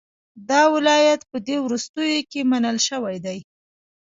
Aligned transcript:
دا 0.49 0.61
ولایت 0.75 1.21
په 1.31 1.37
دې 1.47 1.57
وروستیو 1.65 2.27
کې 2.31 2.41
منل 2.51 2.77
شوی 2.87 3.17
دی. 3.25 3.37